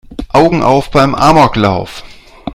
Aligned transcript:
Augen 0.29 0.63
auf 0.63 0.89
beim 0.89 1.13
Amoklauf! 1.13 2.03